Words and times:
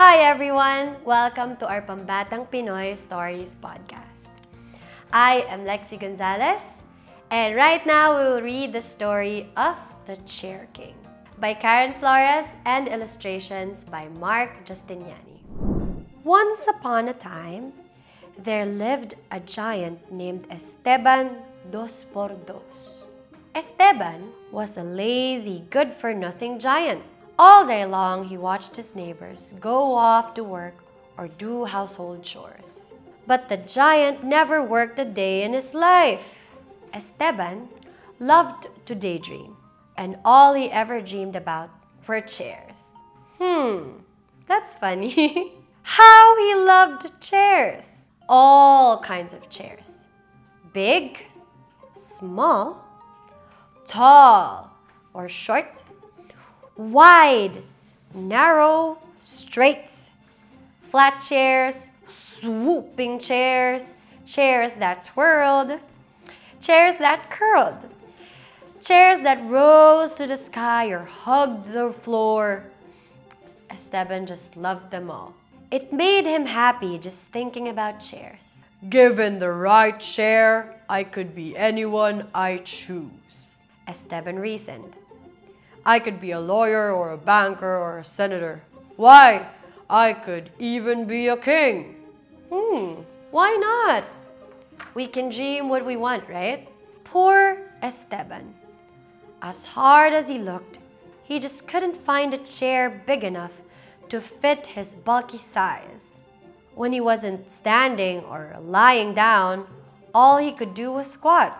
Hi 0.00 0.24
everyone! 0.24 0.96
Welcome 1.04 1.60
to 1.60 1.68
our 1.68 1.84
Pambatang 1.84 2.48
Pinoy 2.48 2.96
Stories 2.96 3.52
podcast. 3.60 4.32
I 5.12 5.44
am 5.44 5.68
Lexi 5.68 6.00
Gonzales, 6.00 6.64
and 7.28 7.52
right 7.52 7.84
now 7.84 8.16
we 8.16 8.24
will 8.24 8.40
read 8.40 8.72
the 8.72 8.80
story 8.80 9.52
of 9.60 9.76
The 10.08 10.16
Chair 10.24 10.72
King 10.72 10.96
by 11.36 11.52
Karen 11.52 11.92
Flores 12.00 12.48
and 12.64 12.88
illustrations 12.88 13.84
by 13.84 14.08
Mark 14.16 14.64
Justiniani. 14.64 15.44
Once 16.24 16.64
upon 16.64 17.12
a 17.12 17.20
time, 17.20 17.76
there 18.40 18.64
lived 18.64 19.20
a 19.28 19.40
giant 19.44 20.00
named 20.08 20.48
Esteban 20.48 21.44
Dos 21.68 22.08
por 22.08 22.32
Dos. 22.48 23.04
Esteban 23.52 24.32
was 24.48 24.80
a 24.80 24.82
lazy, 24.82 25.60
good 25.68 25.92
for 25.92 26.16
nothing 26.16 26.56
giant. 26.56 27.04
All 27.42 27.66
day 27.66 27.86
long, 27.86 28.24
he 28.24 28.36
watched 28.36 28.76
his 28.76 28.94
neighbors 28.94 29.54
go 29.60 29.94
off 29.94 30.34
to 30.34 30.44
work 30.44 30.74
or 31.16 31.26
do 31.26 31.64
household 31.64 32.22
chores. 32.22 32.92
But 33.26 33.48
the 33.48 33.56
giant 33.56 34.22
never 34.22 34.62
worked 34.62 34.98
a 34.98 35.06
day 35.06 35.42
in 35.42 35.54
his 35.54 35.72
life. 35.72 36.44
Esteban 36.92 37.70
loved 38.18 38.66
to 38.84 38.94
daydream, 38.94 39.56
and 39.96 40.18
all 40.22 40.52
he 40.52 40.70
ever 40.70 41.00
dreamed 41.00 41.34
about 41.34 41.70
were 42.06 42.20
chairs. 42.20 42.84
Hmm, 43.38 44.02
that's 44.46 44.74
funny. 44.74 45.54
How 45.82 46.36
he 46.36 46.54
loved 46.54 47.22
chairs! 47.22 48.02
All 48.28 49.00
kinds 49.00 49.32
of 49.32 49.48
chairs. 49.48 50.08
Big, 50.74 51.24
small, 51.94 52.84
tall 53.88 54.70
or 55.14 55.26
short, 55.26 55.84
wide, 56.80 57.62
narrow, 58.14 58.98
straight, 59.20 60.10
flat 60.80 61.18
chairs, 61.18 61.88
swooping 62.08 63.18
chairs, 63.18 63.94
chairs 64.24 64.74
that 64.74 65.04
twirled, 65.04 65.78
chairs 66.60 66.96
that 66.96 67.30
curled, 67.30 67.88
chairs 68.80 69.20
that 69.20 69.44
rose 69.44 70.14
to 70.14 70.26
the 70.26 70.36
sky 70.36 70.86
or 70.86 71.04
hugged 71.04 71.66
the 71.72 71.92
floor. 71.92 72.64
Esteban 73.68 74.26
just 74.26 74.56
loved 74.56 74.90
them 74.90 75.10
all. 75.10 75.34
It 75.70 75.92
made 75.92 76.24
him 76.24 76.46
happy 76.46 76.98
just 76.98 77.26
thinking 77.26 77.68
about 77.68 78.00
chairs. 78.00 78.64
Given 78.88 79.38
the 79.38 79.52
right 79.52 80.00
chair, 80.00 80.80
I 80.88 81.04
could 81.04 81.34
be 81.34 81.56
anyone 81.56 82.26
I 82.34 82.56
choose, 82.56 83.60
Esteban 83.86 84.38
reasoned. 84.38 84.96
I 85.84 85.98
could 85.98 86.20
be 86.20 86.32
a 86.32 86.40
lawyer 86.40 86.92
or 86.92 87.12
a 87.12 87.18
banker 87.18 87.76
or 87.76 87.98
a 87.98 88.04
senator. 88.04 88.62
Why, 88.96 89.48
I 89.88 90.12
could 90.12 90.50
even 90.58 91.06
be 91.06 91.28
a 91.28 91.36
king. 91.36 91.96
Hmm, 92.52 93.02
why 93.30 93.56
not? 93.56 94.04
We 94.94 95.06
can 95.06 95.30
dream 95.30 95.68
what 95.68 95.86
we 95.86 95.96
want, 95.96 96.28
right? 96.28 96.68
Poor 97.04 97.58
Esteban. 97.82 98.54
As 99.42 99.64
hard 99.64 100.12
as 100.12 100.28
he 100.28 100.38
looked, 100.38 100.78
he 101.22 101.38
just 101.38 101.66
couldn't 101.66 101.96
find 101.96 102.34
a 102.34 102.38
chair 102.38 103.02
big 103.06 103.24
enough 103.24 103.62
to 104.08 104.20
fit 104.20 104.66
his 104.66 104.94
bulky 104.94 105.38
size. 105.38 106.06
When 106.74 106.92
he 106.92 107.00
wasn't 107.00 107.50
standing 107.50 108.20
or 108.24 108.56
lying 108.60 109.14
down, 109.14 109.66
all 110.12 110.38
he 110.38 110.52
could 110.52 110.74
do 110.74 110.92
was 110.92 111.10
squat. 111.10 111.56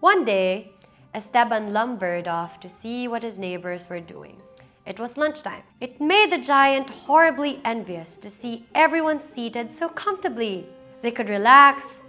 One 0.00 0.24
day, 0.24 0.70
Esteban 1.14 1.72
lumbered 1.72 2.26
off 2.26 2.58
to 2.58 2.68
see 2.68 3.06
what 3.06 3.22
his 3.22 3.38
neighbors 3.38 3.88
were 3.88 4.00
doing. 4.00 4.36
It 4.84 4.98
was 4.98 5.16
lunchtime. 5.16 5.62
It 5.80 6.00
made 6.00 6.32
the 6.32 6.38
giant 6.38 6.90
horribly 6.90 7.60
envious 7.64 8.16
to 8.16 8.28
see 8.28 8.66
everyone 8.74 9.20
seated 9.20 9.72
so 9.72 9.88
comfortably. 9.88 10.66
They 11.02 11.12
could 11.12 11.28
relax, 11.28 12.00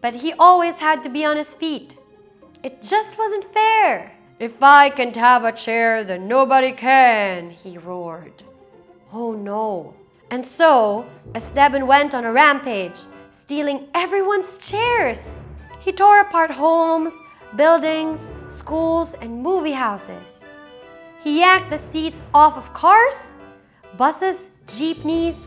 but 0.00 0.14
he 0.14 0.32
always 0.32 0.78
had 0.78 1.02
to 1.02 1.10
be 1.10 1.24
on 1.24 1.36
his 1.36 1.54
feet. 1.54 1.96
It 2.62 2.80
just 2.80 3.18
wasn't 3.18 3.52
fair. 3.52 4.12
If 4.40 4.62
I 4.62 4.88
can't 4.88 5.16
have 5.16 5.44
a 5.44 5.52
chair, 5.52 6.02
then 6.02 6.26
nobody 6.26 6.72
can, 6.72 7.50
he 7.50 7.78
roared. 7.78 8.42
Oh 9.12 9.32
no. 9.32 9.94
And 10.30 10.44
so, 10.44 11.06
Esteban 11.34 11.86
went 11.86 12.14
on 12.14 12.24
a 12.24 12.32
rampage, 12.32 13.00
stealing 13.30 13.88
everyone's 13.94 14.58
chairs. 14.58 15.36
He 15.78 15.92
tore 15.92 16.20
apart 16.20 16.50
homes, 16.50 17.20
buildings, 17.56 18.30
schools, 18.48 19.14
and 19.14 19.42
movie 19.42 19.72
houses. 19.72 20.42
He 21.22 21.40
yanked 21.40 21.70
the 21.70 21.78
seats 21.78 22.22
off 22.34 22.56
of 22.56 22.72
cars, 22.72 23.34
buses, 23.96 24.50
jeepneys, 24.66 25.42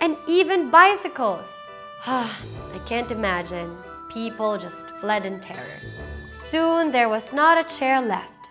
and 0.00 0.16
even 0.28 0.70
bicycles. 0.70 1.56
I 2.06 2.80
can't 2.84 3.10
imagine. 3.10 3.76
People 4.10 4.58
just 4.58 4.86
fled 5.00 5.26
in 5.26 5.40
terror. 5.40 5.80
Soon 6.28 6.90
there 6.90 7.08
was 7.08 7.32
not 7.32 7.58
a 7.58 7.76
chair 7.76 8.00
left. 8.00 8.50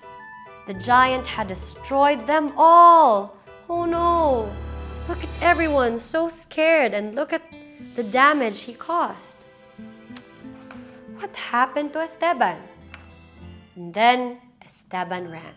The 0.67 0.73
giant 0.73 1.27
had 1.27 1.47
destroyed 1.47 2.25
them 2.25 2.51
all. 2.57 3.37
Oh 3.69 3.85
no! 3.85 4.51
Look 5.07 5.23
at 5.23 5.29
everyone 5.41 5.99
so 5.99 6.29
scared 6.29 6.93
and 6.93 7.13
look 7.13 7.31
at 7.31 7.43
the 7.95 8.03
damage 8.03 8.61
he 8.61 8.73
caused. 8.73 9.37
What 11.19 11.35
happened 11.35 11.93
to 11.93 12.01
Esteban? 12.01 12.57
And 13.75 13.93
then 13.93 14.39
Esteban 14.63 15.29
ran. 15.29 15.53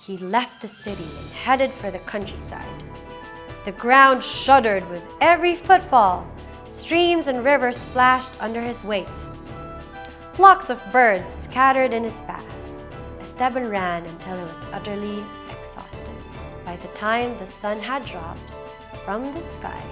He 0.00 0.16
left 0.16 0.62
the 0.62 0.68
city 0.68 1.02
and 1.02 1.30
headed 1.30 1.72
for 1.72 1.90
the 1.90 1.98
countryside. 2.00 2.84
The 3.64 3.72
ground 3.72 4.22
shuddered 4.22 4.88
with 4.90 5.02
every 5.20 5.56
footfall. 5.56 6.24
Streams 6.68 7.26
and 7.26 7.44
rivers 7.44 7.78
splashed 7.78 8.32
under 8.40 8.60
his 8.60 8.84
weight. 8.84 9.08
Flocks 10.34 10.70
of 10.70 10.82
birds 10.92 11.32
scattered 11.32 11.92
in 11.92 12.04
his 12.04 12.22
path. 12.22 12.46
Esteban 13.20 13.68
ran 13.68 14.04
until 14.04 14.36
he 14.36 14.44
was 14.44 14.64
utterly 14.72 15.24
exhausted. 15.58 16.14
By 16.64 16.76
the 16.76 16.88
time 16.88 17.36
the 17.38 17.46
sun 17.46 17.80
had 17.80 18.04
dropped 18.04 18.52
from 19.04 19.34
the 19.34 19.42
sky, 19.42 19.82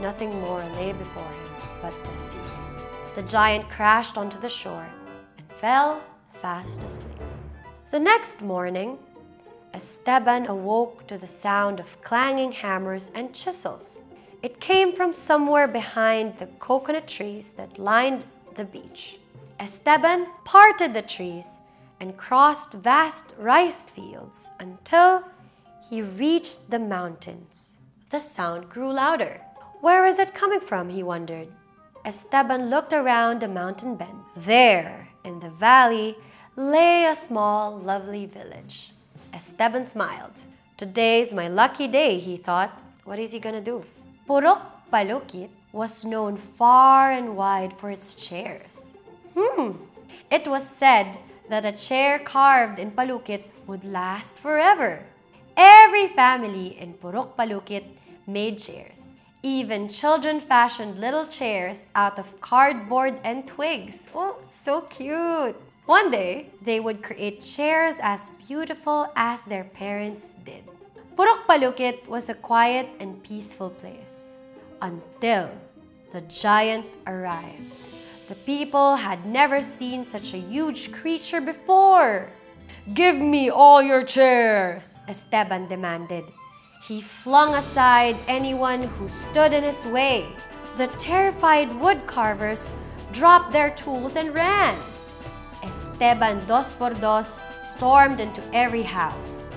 nothing 0.00 0.38
more 0.42 0.64
lay 0.76 0.92
before 0.92 1.22
him 1.22 1.50
but 1.80 1.94
the 2.04 2.14
sea. 2.14 2.36
The 3.14 3.22
giant 3.22 3.70
crashed 3.70 4.18
onto 4.18 4.38
the 4.38 4.48
shore 4.48 4.88
fell 5.60 6.02
fast 6.32 6.82
asleep. 6.82 7.20
The 7.90 8.00
next 8.00 8.40
morning, 8.40 8.98
Esteban 9.74 10.46
awoke 10.46 11.06
to 11.06 11.18
the 11.18 11.28
sound 11.28 11.78
of 11.78 12.00
clanging 12.02 12.52
hammers 12.52 13.10
and 13.14 13.34
chisels. 13.34 14.00
It 14.42 14.58
came 14.58 14.94
from 14.94 15.12
somewhere 15.12 15.68
behind 15.68 16.38
the 16.38 16.46
coconut 16.46 17.06
trees 17.06 17.52
that 17.58 17.78
lined 17.78 18.24
the 18.54 18.64
beach. 18.64 19.18
Esteban 19.60 20.28
parted 20.46 20.94
the 20.94 21.02
trees 21.02 21.60
and 22.00 22.16
crossed 22.16 22.72
vast 22.72 23.34
rice 23.38 23.84
fields 23.84 24.50
until 24.58 25.24
he 25.90 26.00
reached 26.00 26.70
the 26.70 26.78
mountains. 26.78 27.76
The 28.10 28.20
sound 28.20 28.70
grew 28.70 28.90
louder. 28.90 29.42
Where 29.82 30.06
is 30.06 30.18
it 30.18 30.34
coming 30.34 30.60
from? 30.60 30.88
he 30.88 31.02
wondered. 31.02 31.48
Esteban 32.06 32.70
looked 32.70 32.94
around 32.94 33.40
the 33.40 33.48
mountain 33.48 33.94
bend. 33.94 34.20
There, 34.34 35.09
in 35.24 35.40
the 35.40 35.50
valley, 35.50 36.16
lay 36.56 37.06
a 37.06 37.14
small, 37.14 37.76
lovely 37.78 38.26
village. 38.26 38.92
Esteban 39.32 39.86
smiled. 39.86 40.44
Today's 40.76 41.32
my 41.32 41.48
lucky 41.48 41.88
day, 41.88 42.18
he 42.18 42.36
thought. 42.36 42.70
What 43.04 43.18
is 43.18 43.32
he 43.32 43.38
gonna 43.38 43.60
do? 43.60 43.84
Purok 44.28 44.62
Palukit 44.92 45.50
was 45.72 46.04
known 46.04 46.36
far 46.36 47.10
and 47.10 47.36
wide 47.36 47.72
for 47.72 47.90
its 47.90 48.14
chairs. 48.14 48.92
Hmm, 49.36 49.72
it 50.30 50.48
was 50.48 50.68
said 50.68 51.18
that 51.48 51.64
a 51.64 51.72
chair 51.72 52.18
carved 52.18 52.78
in 52.78 52.90
Palukit 52.90 53.44
would 53.66 53.84
last 53.84 54.36
forever. 54.36 55.04
Every 55.56 56.08
family 56.08 56.78
in 56.78 56.94
Purok 56.94 57.36
Palukit 57.36 57.84
made 58.26 58.58
chairs. 58.58 59.16
Even 59.42 59.88
children 59.88 60.38
fashioned 60.38 60.98
little 60.98 61.24
chairs 61.24 61.86
out 61.94 62.18
of 62.18 62.40
cardboard 62.42 63.18
and 63.24 63.46
twigs. 63.46 64.08
Oh, 64.14 64.36
so 64.46 64.82
cute! 64.82 65.56
One 65.86 66.10
day, 66.10 66.50
they 66.60 66.78
would 66.78 67.02
create 67.02 67.40
chairs 67.40 67.98
as 68.02 68.30
beautiful 68.46 69.10
as 69.16 69.44
their 69.44 69.64
parents 69.64 70.34
did. 70.44 70.64
Purok 71.16 71.48
Palukit 71.48 72.06
was 72.06 72.28
a 72.28 72.34
quiet 72.34 72.86
and 73.00 73.22
peaceful 73.24 73.70
place 73.70 74.34
until 74.82 75.48
the 76.12 76.20
giant 76.22 76.84
arrived. 77.06 77.72
The 78.28 78.36
people 78.44 78.96
had 78.96 79.24
never 79.24 79.62
seen 79.62 80.04
such 80.04 80.34
a 80.34 80.38
huge 80.38 80.92
creature 80.92 81.40
before. 81.40 82.28
Give 82.92 83.16
me 83.16 83.48
all 83.48 83.82
your 83.82 84.02
chairs, 84.02 85.00
Esteban 85.08 85.66
demanded. 85.66 86.30
He 86.80 87.02
flung 87.02 87.54
aside 87.54 88.16
anyone 88.26 88.82
who 88.82 89.06
stood 89.06 89.52
in 89.52 89.62
his 89.62 89.84
way. 89.84 90.26
The 90.76 90.86
terrified 90.96 91.72
wood 91.78 92.06
carvers 92.06 92.72
dropped 93.12 93.52
their 93.52 93.68
tools 93.68 94.16
and 94.16 94.32
ran. 94.34 94.78
Esteban 95.62 96.46
dos 96.46 96.72
por 96.72 96.94
dos 96.94 97.40
stormed 97.60 98.18
into 98.18 98.42
every 98.54 98.82
house. 98.82 99.52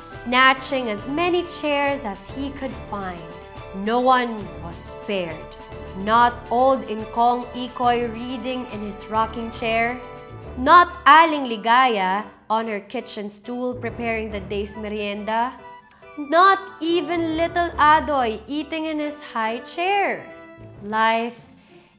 snatching 0.00 0.88
as 0.88 1.08
many 1.08 1.42
chairs 1.44 2.04
as 2.04 2.30
he 2.30 2.50
could 2.50 2.70
find. 2.88 3.18
No 3.74 4.00
one 4.00 4.46
was 4.62 4.78
spared. 4.78 5.56
Not 5.98 6.32
old 6.50 6.86
Inkong 6.86 7.44
Ikoy 7.58 8.12
reading 8.14 8.66
in 8.72 8.80
his 8.86 9.08
rocking 9.08 9.50
chair. 9.50 9.98
Not 10.56 10.88
Aling 11.04 11.50
Ligaya 11.50 12.24
on 12.48 12.68
her 12.68 12.80
kitchen 12.80 13.28
stool 13.28 13.74
preparing 13.74 14.30
the 14.30 14.40
day's 14.40 14.76
merienda. 14.76 15.52
Not 16.18 16.72
even 16.80 17.36
little 17.36 17.68
Adoy 17.76 18.40
eating 18.48 18.86
in 18.86 18.98
his 18.98 19.22
high 19.22 19.58
chair. 19.58 20.26
Life 20.82 21.42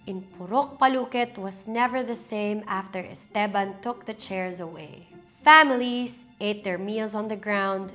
in 0.07 0.23
Purok 0.23 0.79
Palukit 0.79 1.37
was 1.37 1.67
never 1.67 2.01
the 2.01 2.15
same 2.15 2.63
after 2.65 2.97
Esteban 2.97 3.75
took 3.83 4.05
the 4.05 4.15
chairs 4.15 4.59
away. 4.59 5.05
Families 5.29 6.25
ate 6.41 6.63
their 6.63 6.79
meals 6.79 7.13
on 7.13 7.27
the 7.27 7.35
ground. 7.35 7.93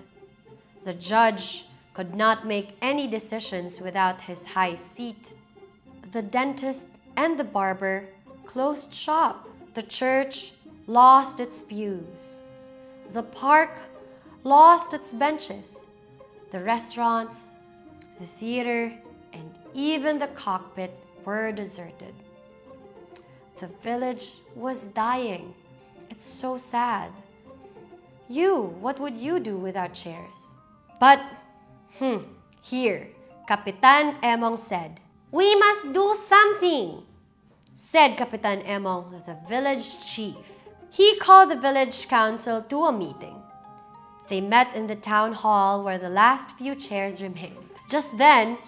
The 0.84 0.94
judge 0.94 1.64
could 1.92 2.14
not 2.14 2.46
make 2.46 2.76
any 2.80 3.08
decisions 3.08 3.80
without 3.80 4.22
his 4.22 4.54
high 4.54 4.76
seat. 4.76 5.34
The 6.12 6.22
dentist 6.22 6.86
and 7.16 7.36
the 7.36 7.44
barber 7.44 8.08
closed 8.46 8.94
shop. 8.94 9.48
The 9.74 9.82
church 9.82 10.52
lost 10.86 11.40
its 11.40 11.62
pews. 11.62 12.42
The 13.10 13.24
park 13.24 13.76
lost 14.44 14.94
its 14.94 15.12
benches. 15.12 15.88
The 16.52 16.60
restaurants, 16.60 17.54
the 18.20 18.26
theater, 18.26 18.92
and 19.32 19.58
even 19.72 20.18
the 20.18 20.26
cockpit 20.28 20.92
were 21.24 21.50
deserted. 21.50 22.12
The 23.56 23.68
village 23.80 24.34
was 24.54 24.86
dying. 24.88 25.54
It's 26.10 26.26
so 26.26 26.58
sad. 26.58 27.10
You, 28.28 28.76
what 28.84 29.00
would 29.00 29.16
you 29.16 29.40
do 29.40 29.56
without 29.56 29.94
chairs? 29.94 30.54
But, 31.00 31.24
hmm, 31.98 32.18
here, 32.62 33.08
Kapitan 33.48 34.20
Emong 34.20 34.58
said, 34.58 35.00
We 35.30 35.56
must 35.56 35.94
do 35.94 36.14
something, 36.14 37.02
said 37.72 38.18
Kapitan 38.18 38.60
Emong, 38.64 39.24
the 39.24 39.38
village 39.48 40.04
chief. 40.04 40.64
He 40.90 41.16
called 41.16 41.50
the 41.50 41.56
village 41.56 42.06
council 42.08 42.60
to 42.60 42.84
a 42.84 42.92
meeting. 42.92 43.41
They 44.28 44.40
met 44.40 44.74
in 44.74 44.86
the 44.86 44.96
town 44.96 45.32
hall 45.32 45.84
where 45.84 45.98
the 45.98 46.08
last 46.08 46.52
few 46.52 46.74
chairs 46.74 47.22
remained. 47.22 47.70
Just 47.88 48.16
then, 48.18 48.58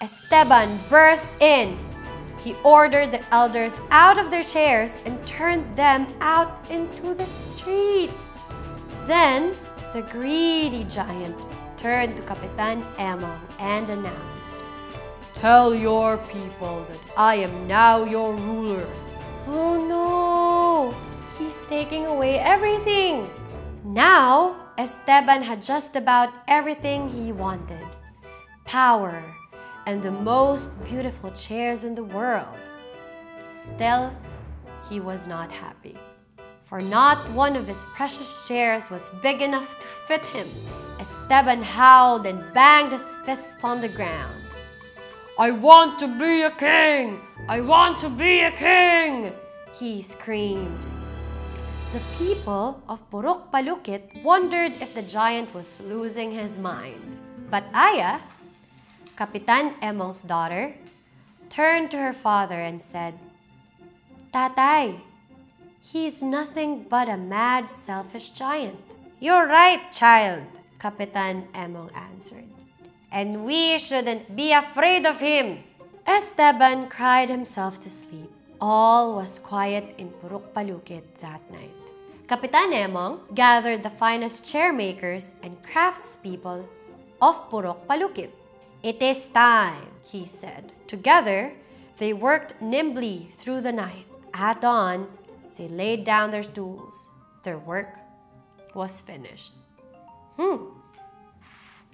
Esteban 0.00 0.78
burst 0.88 1.28
in 1.40 1.78
he 2.44 2.54
ordered 2.62 3.10
the 3.10 3.24
elders 3.34 3.80
out 3.90 4.18
of 4.18 4.30
their 4.30 4.44
chairs 4.44 5.00
and 5.06 5.26
turned 5.26 5.74
them 5.74 6.06
out 6.20 6.70
into 6.70 7.14
the 7.14 7.24
street. 7.24 8.12
Then 9.06 9.54
the 9.94 10.02
greedy 10.02 10.84
giant 10.84 11.34
turned 11.78 12.18
to 12.18 12.22
Kapitan 12.22 12.82
Emong 12.98 13.40
and 13.58 13.88
announced, 13.88 14.62
Tell 15.32 15.74
your 15.74 16.18
people 16.18 16.84
that 16.90 17.00
I 17.16 17.36
am 17.36 17.66
now 17.66 18.04
your 18.04 18.34
ruler. 18.34 18.86
Oh 19.46 19.80
no! 19.80 20.94
He's 21.38 21.62
taking 21.62 22.04
away 22.06 22.38
everything! 22.38 23.30
Now, 23.84 24.63
Esteban 24.76 25.42
had 25.42 25.62
just 25.62 25.94
about 25.94 26.30
everything 26.48 27.08
he 27.08 27.30
wanted. 27.30 27.86
Power, 28.64 29.22
and 29.86 30.02
the 30.02 30.10
most 30.10 30.82
beautiful 30.84 31.30
chairs 31.30 31.84
in 31.84 31.94
the 31.94 32.02
world. 32.02 32.58
Still, 33.52 34.12
he 34.90 34.98
was 34.98 35.28
not 35.28 35.52
happy, 35.52 35.96
for 36.64 36.80
not 36.80 37.30
one 37.30 37.54
of 37.54 37.68
his 37.68 37.84
precious 37.94 38.48
chairs 38.48 38.90
was 38.90 39.10
big 39.22 39.42
enough 39.42 39.78
to 39.78 39.86
fit 39.86 40.24
him. 40.26 40.48
Esteban 40.98 41.62
howled 41.62 42.26
and 42.26 42.52
banged 42.52 42.90
his 42.90 43.14
fists 43.24 43.62
on 43.64 43.80
the 43.80 43.88
ground. 43.88 44.42
I 45.38 45.52
want 45.52 46.00
to 46.00 46.08
be 46.08 46.42
a 46.42 46.50
king! 46.50 47.20
I 47.48 47.60
want 47.60 48.00
to 48.00 48.08
be 48.08 48.40
a 48.40 48.50
king! 48.50 49.32
He 49.78 50.02
screamed. 50.02 50.86
The 51.94 52.02
people 52.18 52.82
of 52.90 53.06
Purok 53.06 53.54
Palukit 53.54 54.26
wondered 54.26 54.74
if 54.82 54.98
the 54.98 55.06
giant 55.06 55.54
was 55.54 55.78
losing 55.78 56.34
his 56.34 56.58
mind. 56.58 56.98
But 57.46 57.70
Aya, 57.70 58.18
Kapitan 59.14 59.78
Emong's 59.78 60.26
daughter, 60.26 60.74
turned 61.46 61.94
to 61.94 61.98
her 62.02 62.10
father 62.12 62.58
and 62.58 62.82
said, 62.82 63.14
Tatay, 64.34 64.98
he's 65.78 66.18
nothing 66.18 66.82
but 66.90 67.06
a 67.06 67.14
mad, 67.14 67.70
selfish 67.70 68.34
giant. 68.34 68.82
You're 69.22 69.46
right, 69.46 69.86
child, 69.94 70.50
Kapitan 70.82 71.46
Emong 71.54 71.94
answered. 71.94 72.50
And 73.14 73.46
we 73.46 73.78
shouldn't 73.78 74.34
be 74.34 74.50
afraid 74.50 75.06
of 75.06 75.22
him. 75.22 75.62
Esteban 76.10 76.90
cried 76.90 77.30
himself 77.30 77.78
to 77.86 77.88
sleep. 77.88 78.34
All 78.60 79.14
was 79.14 79.38
quiet 79.38 79.94
in 79.96 80.10
Purok 80.18 80.50
Palukit 80.50 81.22
that 81.22 81.38
night. 81.54 81.83
Kapitan 82.26 82.72
Emong 82.72 83.20
gathered 83.34 83.82
the 83.82 83.90
finest 83.90 84.44
chairmakers 84.44 85.34
and 85.42 85.60
craftspeople 85.62 86.66
of 87.20 87.50
Purok 87.50 87.86
Palukit 87.86 88.30
it 88.84 89.00
is 89.00 89.28
time, 89.28 89.96
he 90.04 90.26
said. 90.26 90.76
Together, 90.86 91.54
they 91.96 92.12
worked 92.12 92.60
nimbly 92.60 93.28
through 93.32 93.62
the 93.62 93.72
night. 93.72 94.04
At 94.34 94.60
dawn, 94.60 95.08
they 95.56 95.68
laid 95.68 96.04
down 96.04 96.30
their 96.30 96.44
tools. 96.44 97.10
Their 97.44 97.56
work 97.56 97.96
was 98.74 99.00
finished. 99.00 99.54
Hmm. 100.36 100.76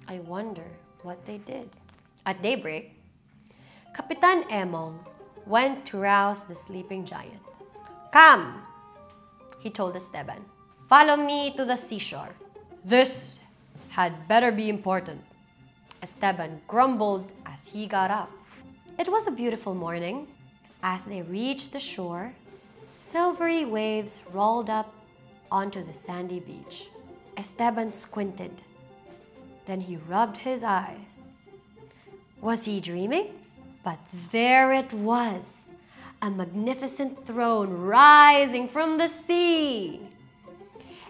I 0.05 0.19
wonder 0.19 0.67
what 1.01 1.23
they 1.23 1.37
did. 1.37 1.69
At 2.25 2.43
daybreak, 2.43 2.91
Kapitan 3.95 4.43
Emong 4.51 4.99
went 5.47 5.85
to 5.95 5.97
rouse 5.97 6.43
the 6.43 6.55
sleeping 6.55 7.05
giant. 7.05 7.39
Come, 8.11 8.67
he 9.61 9.69
told 9.69 9.95
Esteban. 9.95 10.43
Follow 10.89 11.15
me 11.15 11.53
to 11.55 11.63
the 11.63 11.75
seashore. 11.75 12.35
This 12.83 13.41
had 13.89 14.27
better 14.27 14.51
be 14.51 14.69
important. 14.69 15.21
Esteban 16.01 16.61
grumbled 16.67 17.31
as 17.45 17.67
he 17.67 17.85
got 17.85 18.09
up. 18.09 18.31
It 18.97 19.07
was 19.07 19.27
a 19.27 19.31
beautiful 19.31 19.75
morning. 19.75 20.27
As 20.83 21.05
they 21.05 21.21
reached 21.21 21.73
the 21.73 21.79
shore, 21.79 22.33
silvery 22.79 23.65
waves 23.65 24.23
rolled 24.33 24.69
up 24.69 24.93
onto 25.51 25.83
the 25.83 25.93
sandy 25.93 26.39
beach. 26.39 26.87
Esteban 27.37 27.91
squinted. 27.91 28.63
Then 29.65 29.81
he 29.81 29.97
rubbed 29.97 30.37
his 30.37 30.63
eyes. 30.63 31.33
Was 32.41 32.65
he 32.65 32.81
dreaming? 32.81 33.27
But 33.83 33.99
there 34.31 34.71
it 34.73 34.93
was, 34.93 35.70
a 36.21 36.29
magnificent 36.29 37.17
throne 37.17 37.71
rising 37.71 38.67
from 38.67 38.97
the 38.97 39.07
sea. 39.07 40.01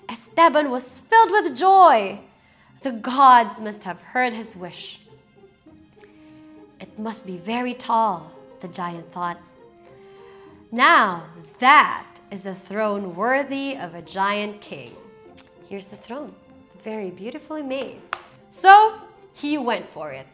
Esteban 0.09 0.69
was 0.69 0.99
filled 0.99 1.31
with 1.31 1.55
joy. 1.55 2.19
The 2.81 2.91
gods 2.91 3.59
must 3.59 3.83
have 3.83 4.01
heard 4.01 4.33
his 4.33 4.55
wish. 4.55 5.01
It 6.79 6.97
must 6.97 7.27
be 7.27 7.37
very 7.37 7.73
tall, 7.73 8.31
the 8.59 8.67
giant 8.67 9.11
thought. 9.11 9.37
Now 10.71 11.23
that 11.59 12.05
is 12.31 12.45
a 12.45 12.55
throne 12.55 13.15
worthy 13.15 13.75
of 13.75 13.93
a 13.93 14.01
giant 14.01 14.61
king. 14.61 14.91
Here's 15.67 15.87
the 15.87 15.97
throne, 15.97 16.33
very 16.81 17.11
beautifully 17.11 17.61
made. 17.61 18.01
So 18.49 18.95
he 19.33 19.57
went 19.57 19.87
for 19.87 20.11
it. 20.11 20.27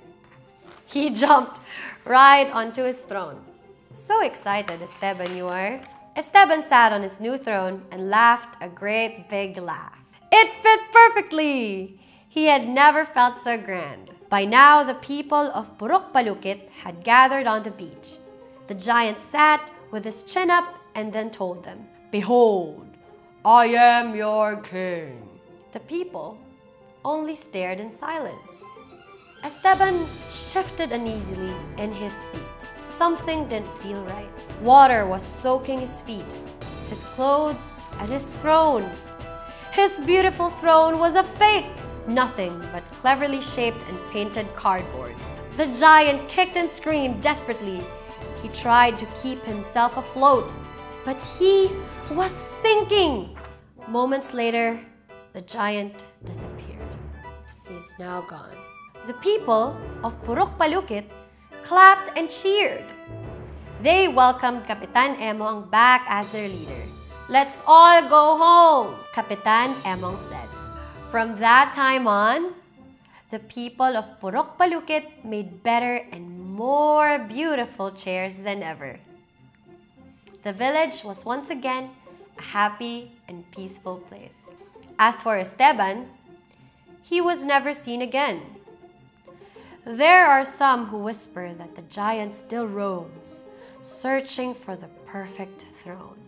He 0.86 1.10
jumped 1.24 1.60
right 2.06 2.50
onto 2.52 2.84
his 2.84 3.02
throne. 3.02 3.47
So 3.98 4.22
excited, 4.22 4.80
Esteban, 4.80 5.36
you 5.36 5.48
are. 5.48 5.82
Esteban 6.16 6.62
sat 6.62 6.94
on 6.94 7.02
his 7.02 7.20
new 7.20 7.36
throne 7.36 7.82
and 7.90 8.12
laughed 8.12 8.56
a 8.62 8.70
great 8.70 9.28
big 9.28 9.58
laugh. 9.58 9.98
It 10.32 10.52
fit 10.62 10.82
perfectly! 10.92 12.00
He 12.30 12.46
had 12.46 12.68
never 12.68 13.04
felt 13.04 13.40
so 13.40 13.58
grand. 13.58 14.12
By 14.30 14.46
now, 14.46 14.84
the 14.84 14.94
people 14.94 15.50
of 15.50 15.80
Purok 15.80 16.14
Palukit 16.14 16.70
had 16.70 17.04
gathered 17.04 17.48
on 17.48 17.64
the 17.64 17.72
beach. 17.72 18.20
The 18.68 18.76
giant 18.76 19.20
sat 19.20 19.72
with 19.90 20.06
his 20.06 20.24
chin 20.24 20.52
up 20.52 20.78
and 20.94 21.12
then 21.12 21.32
told 21.32 21.64
them, 21.64 21.88
Behold, 22.12 22.86
I 23.44 23.66
am 23.70 24.14
your 24.14 24.62
king. 24.62 25.28
The 25.72 25.80
people 25.80 26.38
only 27.04 27.36
stared 27.36 27.80
in 27.80 27.90
silence. 27.90 28.64
Esteban 29.44 30.06
shifted 30.30 30.92
uneasily 30.92 31.54
in 31.78 31.92
his 31.92 32.14
seat. 32.14 32.62
Something 32.70 33.48
didn't 33.48 33.78
feel 33.80 34.04
right. 34.04 34.30
Water 34.62 35.08
was 35.08 35.24
soaking 35.24 35.80
his 35.80 36.02
feet, 36.02 36.38
his 36.90 37.04
clothes, 37.04 37.82
and 38.00 38.10
his 38.10 38.38
throne. 38.40 38.90
His 39.72 40.00
beautiful 40.00 40.50
throne 40.50 41.00
was 41.00 41.16
a 41.16 41.24
fake 41.24 41.66
nothing 42.08 42.58
but 42.72 42.86
cleverly 42.92 43.42
shaped 43.42 43.84
and 43.88 43.98
painted 44.12 44.48
cardboard. 44.56 45.16
The 45.58 45.68
giant 45.68 46.28
kicked 46.30 46.58
and 46.58 46.70
screamed 46.70 47.22
desperately. 47.22 47.82
He 48.42 48.50
tried 48.50 48.98
to 49.00 49.06
keep 49.22 49.44
himself 49.44 49.98
afloat, 49.98 50.56
but 51.04 51.18
he 51.40 51.72
was 52.12 52.32
sinking. 52.32 53.38
Moments 53.88 54.34
later, 54.34 54.80
the 55.34 55.42
giant 55.42 56.04
disappeared. 56.24 56.96
He's 57.68 57.94
now 58.00 58.22
gone. 58.22 58.58
The 59.08 59.16
people 59.24 59.72
of 60.04 60.20
Purok 60.28 60.60
Palukit 60.60 61.08
clapped 61.64 62.12
and 62.20 62.28
cheered. 62.28 62.92
They 63.80 64.12
welcomed 64.12 64.68
Kapitan 64.68 65.16
Emong 65.24 65.72
back 65.72 66.04
as 66.12 66.28
their 66.28 66.52
leader. 66.52 66.84
Let's 67.32 67.64
all 67.64 68.04
go 68.12 68.36
home, 68.36 69.00
Kapitan 69.16 69.80
Emong 69.88 70.20
said. 70.20 70.52
From 71.08 71.40
that 71.40 71.72
time 71.72 72.04
on, 72.04 72.52
the 73.32 73.40
people 73.40 73.96
of 73.96 74.20
Purok 74.20 74.60
Palukit 74.60 75.24
made 75.24 75.64
better 75.64 76.04
and 76.12 76.44
more 76.44 77.16
beautiful 77.16 77.96
chairs 77.96 78.44
than 78.44 78.60
ever. 78.60 79.00
The 80.44 80.52
village 80.52 81.08
was 81.08 81.24
once 81.24 81.48
again 81.48 81.96
a 82.36 82.52
happy 82.52 83.16
and 83.24 83.48
peaceful 83.56 84.04
place. 84.04 84.44
As 85.00 85.24
for 85.24 85.40
Esteban, 85.40 86.12
he 87.00 87.24
was 87.24 87.48
never 87.48 87.72
seen 87.72 88.04
again. 88.04 88.57
There 89.88 90.26
are 90.26 90.44
some 90.44 90.88
who 90.88 90.98
whisper 90.98 91.54
that 91.54 91.76
the 91.76 91.82
giant 91.84 92.34
still 92.34 92.68
roams, 92.68 93.46
searching 93.80 94.54
for 94.54 94.76
the 94.76 94.90
perfect 95.06 95.62
throne. 95.62 96.20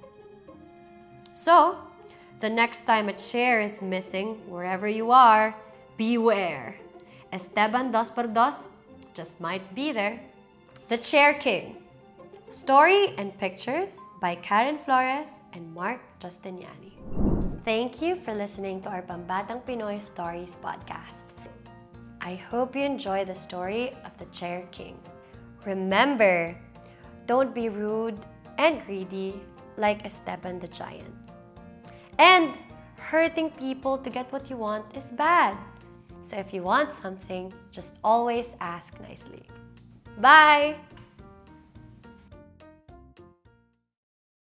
So, 1.34 1.76
the 2.40 2.50
next 2.50 2.84
time 2.84 3.10
a 3.10 3.14
chair 3.20 3.60
is 3.60 3.82
missing, 3.82 4.40
wherever 4.48 4.88
you 4.88 5.12
are, 5.12 5.58
beware. 5.98 6.78
Esteban 7.34 7.92
Dos 7.92 8.12
por 8.12 8.28
Dos 8.28 8.70
just 9.14 9.42
might 9.42 9.76
be 9.76 9.92
there. 9.92 10.22
The 10.88 10.98
Chair 10.98 11.34
King. 11.34 11.84
Story 12.48 13.12
and 13.18 13.38
pictures 13.38 14.00
by 14.22 14.36
Karen 14.36 14.78
Flores 14.78 15.42
and 15.52 15.74
Mark 15.74 16.00
Justiniani. 16.22 16.96
Thank 17.66 18.02
you 18.02 18.16
for 18.24 18.34
listening 18.34 18.80
to 18.84 18.90
our 18.90 19.02
Pambatang 19.02 19.68
Pinoy 19.68 20.02
Stories 20.02 20.56
podcast. 20.64 21.29
I 22.22 22.36
hope 22.36 22.76
you 22.76 22.84
enjoy 22.84 23.26
the 23.26 23.36
story 23.36 23.92
of 24.06 24.18
the 24.18 24.26
Chair 24.26 24.68
King. 24.72 25.00
Remember, 25.66 26.56
don't 27.26 27.54
be 27.56 27.70
rude 27.70 28.20
and 28.58 28.84
greedy 28.86 29.40
like 29.78 30.06
Esteban 30.06 30.60
the 30.60 30.68
Giant. 30.68 31.16
And 32.18 32.54
hurting 33.00 33.52
people 33.52 33.98
to 33.98 34.10
get 34.10 34.32
what 34.32 34.50
you 34.50 34.58
want 34.58 34.86
is 34.96 35.06
bad. 35.16 35.58
So 36.24 36.36
if 36.36 36.54
you 36.54 36.64
want 36.64 36.94
something, 36.94 37.52
just 37.72 37.96
always 38.04 38.48
ask 38.60 39.00
nicely. 39.00 39.48
Bye! 40.20 40.76